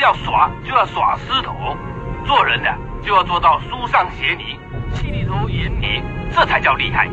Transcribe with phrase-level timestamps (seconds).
[0.00, 1.76] 要耍就要耍狮头，
[2.24, 2.70] 做人呢，
[3.02, 4.58] 就要做到书上写你，
[4.94, 6.02] 戏里头演你，
[6.34, 7.08] 这才叫厉害。